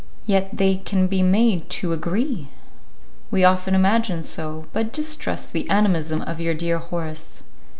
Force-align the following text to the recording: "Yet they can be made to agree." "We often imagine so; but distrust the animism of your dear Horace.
"Yet 0.25 0.57
they 0.57 0.77
can 0.77 1.05
be 1.05 1.21
made 1.21 1.69
to 1.69 1.93
agree." 1.93 2.47
"We 3.29 3.43
often 3.43 3.75
imagine 3.75 4.23
so; 4.23 4.65
but 4.73 4.91
distrust 4.91 5.53
the 5.53 5.69
animism 5.69 6.23
of 6.23 6.39
your 6.41 6.55
dear 6.55 6.79
Horace. 6.79 7.43